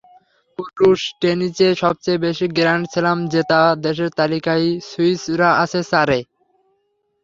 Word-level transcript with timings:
পুরুষ 0.59 0.99
টেনিসে 1.21 1.69
সবচেয়ে 1.81 2.23
বেশি 2.25 2.45
গ্র্যান্ড 2.57 2.85
স্লাম 2.93 3.19
জেতা 3.33 3.61
দেশের 3.83 4.09
তালিকায় 4.19 4.67
সুইসরা 4.89 5.49
আছে 5.63 5.81
চারে। 5.91 6.19